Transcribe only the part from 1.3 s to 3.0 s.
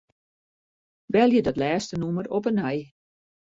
dat lêste nûmer op 'e nij.